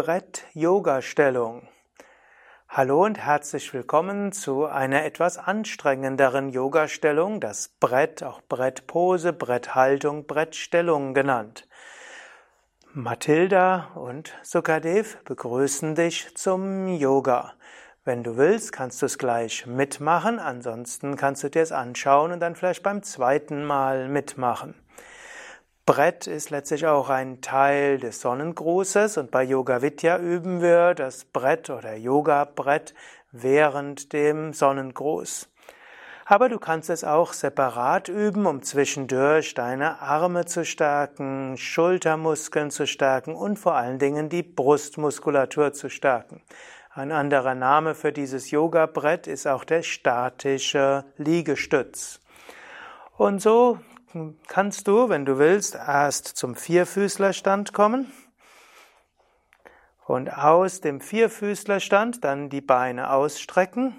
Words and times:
Brett-Yoga-Stellung. 0.00 1.66
Hallo 2.68 3.04
und 3.04 3.18
herzlich 3.18 3.74
willkommen 3.74 4.30
zu 4.30 4.64
einer 4.64 5.04
etwas 5.04 5.38
anstrengenderen 5.38 6.50
Yoga-Stellung, 6.50 7.40
das 7.40 7.66
Brett, 7.80 8.22
auch 8.22 8.40
Brettpose, 8.48 9.32
Bretthaltung, 9.32 10.24
Brettstellung 10.28 11.14
genannt. 11.14 11.66
Mathilda 12.92 13.88
und 13.96 14.32
Sukadev 14.44 15.18
begrüßen 15.24 15.96
dich 15.96 16.32
zum 16.36 16.86
Yoga. 16.86 17.54
Wenn 18.04 18.22
du 18.22 18.36
willst, 18.36 18.70
kannst 18.70 19.02
du 19.02 19.06
es 19.06 19.18
gleich 19.18 19.66
mitmachen, 19.66 20.38
ansonsten 20.38 21.16
kannst 21.16 21.42
du 21.42 21.50
dir 21.50 21.62
es 21.62 21.72
anschauen 21.72 22.30
und 22.30 22.38
dann 22.38 22.54
vielleicht 22.54 22.84
beim 22.84 23.02
zweiten 23.02 23.64
Mal 23.64 24.08
mitmachen. 24.08 24.76
Brett 25.88 26.26
ist 26.26 26.50
letztlich 26.50 26.86
auch 26.86 27.08
ein 27.08 27.40
Teil 27.40 27.96
des 27.96 28.20
Sonnengrußes 28.20 29.16
und 29.16 29.30
bei 29.30 29.42
Yoga 29.42 29.80
Vidya 29.80 30.18
üben 30.18 30.60
wir 30.60 30.92
das 30.92 31.24
Brett 31.24 31.70
oder 31.70 31.96
Yoga-Brett 31.96 32.92
während 33.32 34.12
dem 34.12 34.52
Sonnengruß. 34.52 35.48
Aber 36.26 36.50
du 36.50 36.58
kannst 36.58 36.90
es 36.90 37.04
auch 37.04 37.32
separat 37.32 38.08
üben, 38.08 38.44
um 38.44 38.60
zwischendurch 38.60 39.54
deine 39.54 40.02
Arme 40.02 40.44
zu 40.44 40.66
stärken, 40.66 41.56
Schultermuskeln 41.56 42.70
zu 42.70 42.86
stärken 42.86 43.34
und 43.34 43.58
vor 43.58 43.74
allen 43.74 43.98
Dingen 43.98 44.28
die 44.28 44.42
Brustmuskulatur 44.42 45.72
zu 45.72 45.88
stärken. 45.88 46.42
Ein 46.90 47.12
anderer 47.12 47.54
Name 47.54 47.94
für 47.94 48.12
dieses 48.12 48.50
Yoga-Brett 48.50 49.26
ist 49.26 49.46
auch 49.46 49.64
der 49.64 49.82
statische 49.82 51.06
Liegestütz. 51.16 52.20
Und 53.16 53.40
so 53.40 53.78
kannst 54.46 54.88
du, 54.88 55.08
wenn 55.08 55.24
du 55.24 55.38
willst, 55.38 55.74
erst 55.74 56.28
zum 56.28 56.54
Vierfüßlerstand 56.54 57.72
kommen 57.72 58.10
und 60.06 60.32
aus 60.32 60.80
dem 60.80 61.00
Vierfüßlerstand 61.00 62.24
dann 62.24 62.48
die 62.48 62.62
Beine 62.62 63.10
ausstrecken. 63.10 63.96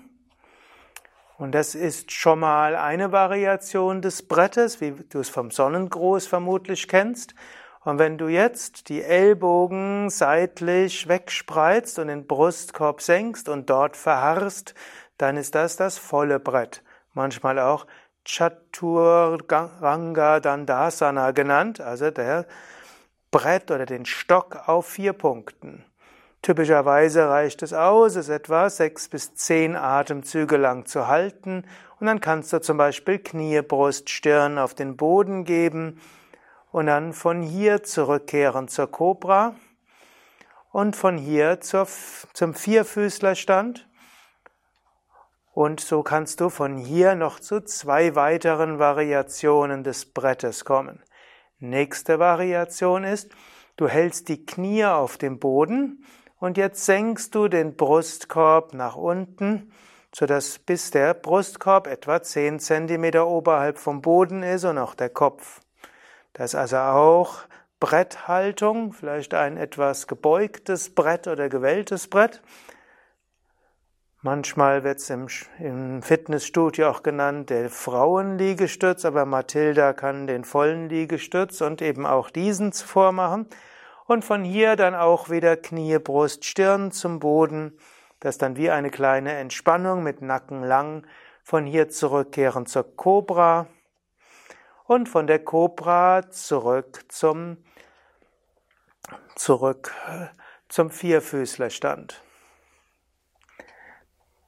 Und 1.38 1.54
das 1.54 1.76
ist 1.76 2.12
schon 2.12 2.40
mal 2.40 2.76
eine 2.76 3.12
Variation 3.12 4.02
des 4.02 4.28
Brettes, 4.28 4.82
wie 4.82 4.92
du 4.92 5.20
es 5.20 5.30
vom 5.30 5.52
Sonnengruß 5.52 6.28
vermutlich 6.28 6.88
kennst. 6.88 7.36
Und 7.86 7.98
wenn 7.98 8.18
du 8.18 8.28
jetzt 8.28 8.90
die 8.90 9.02
Ellbogen 9.02 10.10
seitlich 10.10 11.08
wegspreizt 11.08 11.98
und 12.00 12.08
den 12.08 12.28
Brustkorb 12.28 13.02
senkst 13.02 13.48
und 13.48 13.70
dort 13.70 13.96
verharrst, 13.96 14.74
dann 15.18 15.38
ist 15.38 15.56
das 15.56 15.78
das 15.78 15.98
volle 15.98 16.40
Brett. 16.40 16.84
Manchmal 17.14 17.60
auch 17.60 17.86
Chaturanga 18.32 19.40
Dandasana 20.40 21.32
genannt, 21.32 21.82
also 21.82 22.12
der 22.12 22.46
Brett 23.32 23.72
oder 23.72 23.88
den 23.88 24.06
Stock 24.06 24.68
auf 24.68 24.86
vier 24.86 25.14
Punkten. 25.14 25.84
Typischerweise 26.44 27.28
reicht 27.28 27.64
es 27.64 27.74
aus, 27.74 28.16
es 28.16 28.30
etwa 28.30 28.70
sechs 28.70 29.10
bis 29.10 29.34
zehn 29.34 29.76
Atemzüge 29.76 30.58
lang 30.58 30.86
zu 30.86 31.08
halten 31.08 31.66
und 32.00 32.06
dann 32.06 32.22
kannst 32.22 32.54
du 32.54 32.62
zum 32.62 32.78
Beispiel 32.78 33.18
Knie, 33.18 33.64
Brust, 33.64 34.12
Stirn 34.12 34.60
auf 34.60 34.76
den 34.76 34.96
Boden 34.96 35.44
geben 35.44 36.00
und 36.72 36.86
dann 36.86 37.14
von 37.14 37.42
hier 37.42 37.82
zurückkehren 37.82 38.68
zur 38.68 38.92
Cobra 38.92 39.56
und 40.72 40.96
von 40.96 41.18
hier 41.18 41.62
zur, 41.62 41.88
zum 42.34 42.54
Vierfüßlerstand 42.54 43.89
und 45.60 45.82
so 45.82 46.04
kannst 46.04 46.40
du 46.40 46.48
von 46.48 46.78
hier 46.78 47.16
noch 47.16 47.42
zu 47.42 47.60
zwei 47.60 48.16
weiteren 48.16 48.80
Variationen 48.80 49.84
des 49.84 50.06
Brettes 50.06 50.64
kommen. 50.64 51.04
Nächste 51.58 52.18
Variation 52.18 53.04
ist, 53.04 53.30
du 53.76 53.90
hältst 53.90 54.30
die 54.30 54.46
Knie 54.46 54.86
auf 54.86 55.18
dem 55.18 55.38
Boden 55.38 56.06
und 56.38 56.56
jetzt 56.56 56.86
senkst 56.86 57.36
du 57.36 57.50
den 57.50 57.76
Brustkorb 57.76 58.74
nach 58.74 58.96
unten, 58.96 59.74
sodass 60.16 60.60
bis 60.60 60.92
der 60.92 61.14
Brustkorb 61.14 61.88
etwa 61.88 62.22
10 62.22 62.62
cm 62.62 63.16
oberhalb 63.16 63.80
vom 63.80 64.02
Boden 64.02 64.44
ist 64.44 64.64
und 64.64 64.78
auch 64.78 64.96
der 64.96 65.10
Kopf. 65.10 65.60
Das 66.32 66.54
ist 66.54 66.56
also 66.56 66.78
auch 66.78 67.40
Bretthaltung, 67.82 68.94
vielleicht 68.94 69.34
ein 69.34 69.58
etwas 69.58 70.08
gebeugtes 70.08 70.96
Brett 70.96 71.28
oder 71.28 71.50
gewelltes 71.50 72.08
Brett. 72.08 72.42
Manchmal 74.22 74.84
wird 74.84 75.00
es 75.00 75.10
im, 75.10 75.28
im, 75.60 76.02
Fitnessstudio 76.02 76.90
auch 76.90 77.04
genannt 77.04 77.50
der 77.50 77.70
Frauenliegestütz, 77.70 79.06
aber 79.06 79.26
Mathilda 79.26 79.94
kann 79.94 80.28
den 80.28 80.44
vollen 80.44 80.90
Liegestütz 80.90 81.62
und 81.62 81.82
eben 81.82 82.06
auch 82.06 82.30
diesen 82.30 82.74
vormachen. 82.74 83.48
Und 84.08 84.26
von 84.26 84.44
hier 84.44 84.76
dann 84.76 84.94
auch 84.94 85.30
wieder 85.30 85.56
Knie, 85.56 86.00
Brust, 86.00 86.44
Stirn 86.44 86.92
zum 86.92 87.20
Boden. 87.20 87.78
Das 88.20 88.38
dann 88.38 88.58
wie 88.58 88.70
eine 88.70 88.90
kleine 88.90 89.32
Entspannung 89.38 90.04
mit 90.04 90.22
Nacken 90.22 90.64
lang. 90.64 91.08
Von 91.42 91.66
hier 91.66 91.88
zurückkehren 91.88 92.66
zur 92.66 92.98
Cobra. 92.98 93.68
Und 94.84 95.08
von 95.08 95.28
der 95.28 95.40
Cobra 95.46 96.30
zurück 96.30 97.06
zum, 97.08 97.64
zurück 99.36 99.94
äh, 100.10 100.26
zum 100.68 100.90
Vierfüßlerstand. 100.90 102.22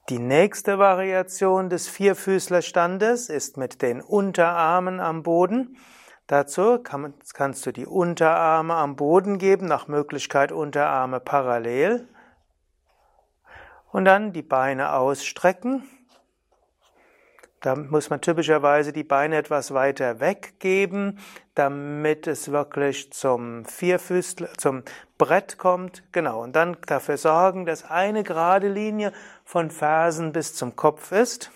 Die 0.08 0.18
nächste 0.18 0.80
Variation 0.80 1.70
des 1.70 1.88
Vierfüßlerstandes 1.88 3.28
ist 3.28 3.56
mit 3.56 3.82
den 3.82 4.00
Unterarmen 4.00 4.98
am 4.98 5.22
Boden. 5.22 5.76
Dazu 6.26 6.82
kann, 6.82 7.14
kannst 7.34 7.64
du 7.66 7.72
die 7.72 7.86
Unterarme 7.86 8.74
am 8.74 8.96
Boden 8.96 9.38
geben, 9.38 9.66
nach 9.66 9.86
Möglichkeit 9.86 10.50
Unterarme 10.50 11.20
parallel. 11.20 12.08
Und 13.92 14.04
dann 14.04 14.32
die 14.32 14.42
Beine 14.42 14.94
ausstrecken 14.94 15.84
da 17.62 17.76
muss 17.76 18.10
man 18.10 18.20
typischerweise 18.20 18.92
die 18.92 19.04
Beine 19.04 19.36
etwas 19.36 19.72
weiter 19.72 20.18
weggeben, 20.18 21.18
damit 21.54 22.26
es 22.26 22.50
wirklich 22.50 23.12
zum 23.12 23.64
Vierfüßler, 23.64 24.48
zum 24.58 24.82
Brett 25.16 25.58
kommt. 25.58 26.02
Genau. 26.10 26.42
Und 26.42 26.56
dann 26.56 26.76
dafür 26.86 27.16
sorgen, 27.16 27.64
dass 27.64 27.88
eine 27.88 28.24
gerade 28.24 28.68
Linie 28.68 29.12
von 29.44 29.70
Fersen 29.70 30.32
bis 30.32 30.54
zum 30.54 30.74
Kopf 30.74 31.12
ist. 31.12 31.52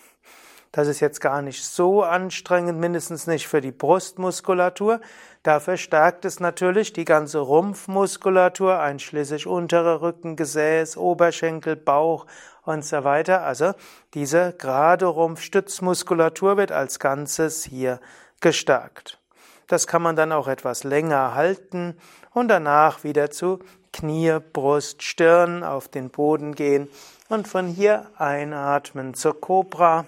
Das 0.71 0.87
ist 0.87 1.00
jetzt 1.00 1.21
gar 1.21 1.43
nicht 1.43 1.65
so 1.65 2.03
anstrengend, 2.03 2.78
mindestens 2.78 3.27
nicht 3.27 3.49
für 3.49 3.61
die 3.61 3.73
Brustmuskulatur. 3.73 5.00
Dafür 5.43 5.77
stärkt 5.77 6.25
es 6.25 6.38
natürlich 6.38 6.93
die 6.93 7.05
ganze 7.05 7.38
Rumpfmuskulatur, 7.38 8.78
einschließlich 8.78 9.47
untere 9.47 10.03
Rücken, 10.03 10.37
Gesäß, 10.37 10.97
Oberschenkel, 10.99 11.77
Bauch 11.77 12.27
und 12.66 12.84
so 12.84 13.04
weiter. 13.04 13.43
Also 13.43 13.72
diese 14.15 14.53
gerade 14.53 15.06
Rumpfstützmuskulatur 15.06 16.56
wird 16.56 16.72
als 16.72 16.99
Ganzes 16.99 17.65
hier 17.65 18.00
gestärkt. 18.41 19.19
Das 19.66 19.87
kann 19.87 20.03
man 20.03 20.15
dann 20.15 20.32
auch 20.32 20.49
etwas 20.49 20.84
länger 20.84 21.34
halten 21.34 21.97
und 22.32 22.49
danach 22.49 23.03
wieder 23.03 23.31
zu 23.31 23.60
Knie, 23.93 24.38
Brust, 24.53 25.03
Stirn 25.03 25.65
auf 25.65 25.88
den 25.88 26.10
Boden 26.10 26.55
gehen 26.55 26.88
und 27.28 27.49
von 27.49 27.66
hier 27.66 28.10
einatmen 28.16 29.15
zur 29.15 29.41
Cobra, 29.41 30.05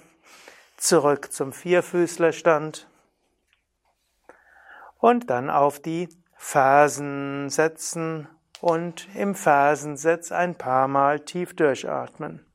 zurück 0.77 1.33
zum 1.33 1.53
Vierfüßlerstand 1.53 2.87
und 4.99 5.31
dann 5.31 5.51
auf 5.51 5.81
die 5.81 6.09
Fersen 6.37 7.51
setzen 7.51 8.29
und 8.61 9.09
im 9.15 9.35
Fersensitz 9.35 10.33
ein 10.33 10.55
paar 10.55 10.89
Mal 10.89 11.21
tief 11.21 11.55
durchatmen. 11.57 12.48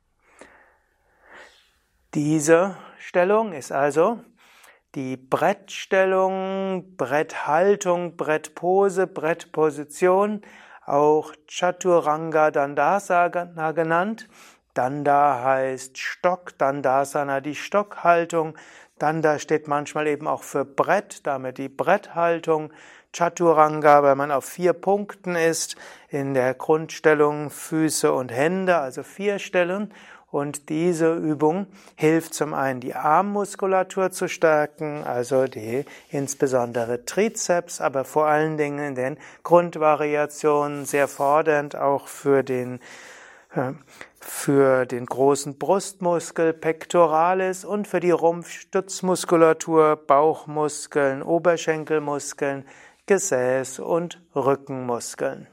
Diese 2.13 2.75
Stellung 3.00 3.53
ist 3.53 3.72
also 3.72 4.19
die 4.94 5.18
Brettstellung, 5.18 6.96
Bretthaltung, 6.96 8.16
Brettpose, 8.18 9.07
Brettposition, 9.07 10.41
auch 10.86 11.33
Chaturanga 11.48 12.51
Dandasana 12.51 13.71
genannt. 13.71 14.30
Danda 14.75 15.42
heißt 15.44 15.98
Stock, 15.98 16.56
Dandasana 16.60 17.42
die 17.42 17.56
Stockhaltung. 17.56 18.56
Danda 19.00 19.39
steht 19.39 19.68
manchmal 19.68 20.06
eben 20.06 20.27
auch 20.27 20.44
für 20.44 20.65
Brett, 20.65 21.25
damit 21.25 21.57
die 21.57 21.69
Bretthaltung. 21.69 22.71
Chaturanga, 23.12 24.04
weil 24.04 24.15
man 24.15 24.31
auf 24.31 24.45
vier 24.45 24.74
Punkten 24.74 25.36
ist, 25.36 25.75
in 26.10 26.36
der 26.36 26.54
Grundstellung 26.54 27.50
Füße 27.50 28.12
und 28.13 28.31
Hände, 28.31 28.77
also 28.77 29.01
vier 29.01 29.39
Stellen. 29.39 29.92
Und 30.33 30.69
diese 30.69 31.13
Übung 31.13 31.68
hilft 31.95 32.33
zum 32.33 32.56
einen, 32.56 32.80
die 32.80 32.95
Armmuskulatur 32.95 34.09
zu 34.09 34.27
stärken, 34.27 35.03
also 35.03 35.45
die 35.45 35.85
insbesondere 36.09 37.06
Trizeps, 37.06 37.80
aber 37.80 38.03
vor 38.03 38.25
allen 38.25 38.57
Dingen 38.57 38.80
in 38.80 38.95
den 38.95 39.18
Grundvariationen 39.44 40.85
sehr 40.85 41.07
fordernd 41.07 41.75
auch 41.75 42.07
für 42.07 42.41
den, 42.41 42.80
äh, 43.53 43.74
für 44.19 44.88
den 44.88 45.06
großen 45.06 45.59
Brustmuskel, 45.59 46.51
Pectoralis 46.51 47.63
und 47.63 47.88
für 47.88 48.00
die 48.00 48.09
Rumpfstützmuskulatur, 48.09 49.97
Bauchmuskeln, 49.97 51.21
Oberschenkelmuskeln, 51.21 52.65
Gesäß 53.06 53.77
und 53.77 54.19
Rückenmuskeln. 54.36 55.45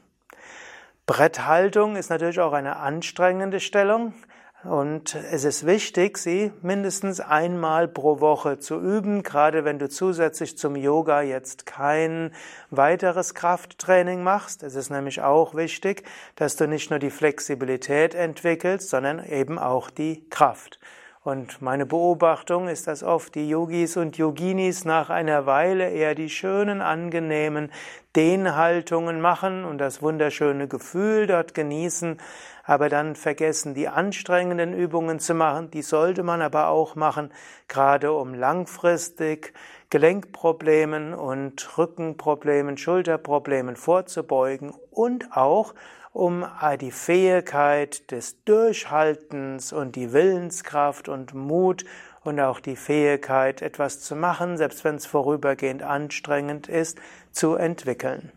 Bretthaltung 1.05 1.97
ist 1.97 2.09
natürlich 2.09 2.39
auch 2.39 2.53
eine 2.53 2.77
anstrengende 2.77 3.59
Stellung. 3.59 4.15
Und 4.63 5.15
es 5.15 5.43
ist 5.43 5.65
wichtig, 5.65 6.19
sie 6.19 6.51
mindestens 6.61 7.19
einmal 7.19 7.87
pro 7.87 8.19
Woche 8.19 8.59
zu 8.59 8.79
üben, 8.79 9.23
gerade 9.23 9.65
wenn 9.65 9.79
du 9.79 9.89
zusätzlich 9.89 10.55
zum 10.55 10.75
Yoga 10.75 11.23
jetzt 11.23 11.65
kein 11.65 12.31
weiteres 12.69 13.33
Krafttraining 13.33 14.21
machst. 14.21 14.61
Es 14.61 14.75
ist 14.75 14.91
nämlich 14.91 15.23
auch 15.23 15.55
wichtig, 15.55 16.03
dass 16.35 16.57
du 16.57 16.67
nicht 16.67 16.91
nur 16.91 16.99
die 16.99 17.09
Flexibilität 17.09 18.13
entwickelst, 18.13 18.89
sondern 18.89 19.25
eben 19.25 19.57
auch 19.57 19.89
die 19.89 20.29
Kraft. 20.29 20.79
Und 21.23 21.61
meine 21.61 21.85
Beobachtung 21.85 22.67
ist, 22.67 22.87
dass 22.87 23.03
oft 23.03 23.35
die 23.35 23.47
Yogis 23.47 23.95
und 23.95 24.17
Yoginis 24.17 24.85
nach 24.85 25.11
einer 25.11 25.45
Weile 25.45 25.91
eher 25.91 26.15
die 26.15 26.31
schönen, 26.31 26.81
angenehmen 26.81 27.71
Dehnhaltungen 28.15 29.21
machen 29.21 29.63
und 29.63 29.77
das 29.77 30.01
wunderschöne 30.01 30.67
Gefühl 30.67 31.27
dort 31.27 31.53
genießen, 31.53 32.17
aber 32.63 32.89
dann 32.89 33.15
vergessen, 33.15 33.75
die 33.75 33.87
anstrengenden 33.87 34.73
Übungen 34.73 35.19
zu 35.19 35.35
machen. 35.35 35.69
Die 35.69 35.83
sollte 35.83 36.23
man 36.23 36.41
aber 36.41 36.69
auch 36.69 36.95
machen, 36.95 37.31
gerade 37.67 38.13
um 38.13 38.33
langfristig 38.33 39.53
Gelenkproblemen 39.91 41.13
und 41.13 41.77
Rückenproblemen, 41.77 42.77
Schulterproblemen 42.77 43.75
vorzubeugen 43.75 44.73
und 44.89 45.37
auch 45.37 45.75
um 46.13 46.45
die 46.79 46.91
Fähigkeit 46.91 48.11
des 48.11 48.43
Durchhaltens 48.43 49.71
und 49.71 49.95
die 49.95 50.13
Willenskraft 50.13 51.09
und 51.09 51.33
Mut 51.33 51.85
und 52.23 52.39
auch 52.39 52.59
die 52.59 52.75
Fähigkeit, 52.75 53.61
etwas 53.61 54.01
zu 54.01 54.15
machen, 54.15 54.57
selbst 54.57 54.83
wenn 54.83 54.95
es 54.95 55.05
vorübergehend 55.05 55.83
anstrengend 55.83 56.67
ist, 56.67 56.99
zu 57.31 57.55
entwickeln. 57.55 58.31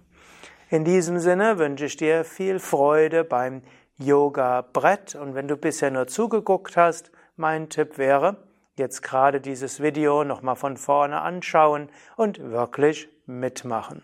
In 0.70 0.84
diesem 0.84 1.18
Sinne 1.18 1.58
wünsche 1.58 1.84
ich 1.84 1.96
dir 1.96 2.24
viel 2.24 2.58
Freude 2.58 3.24
beim 3.24 3.62
Yoga-Brett 3.98 5.14
und 5.14 5.34
wenn 5.34 5.48
du 5.48 5.56
bisher 5.56 5.90
nur 5.90 6.06
zugeguckt 6.06 6.76
hast, 6.76 7.10
mein 7.36 7.68
Tipp 7.68 7.98
wäre, 7.98 8.36
jetzt 8.76 9.02
gerade 9.02 9.40
dieses 9.40 9.80
Video 9.82 10.24
nochmal 10.24 10.56
von 10.56 10.76
vorne 10.76 11.20
anschauen 11.20 11.88
und 12.16 12.40
wirklich 12.40 13.08
mitmachen. 13.26 14.02